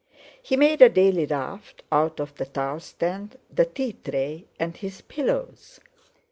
[0.41, 5.01] He made a daily raft out of the towel stand, the tea tray, and his
[5.01, 5.79] pillows.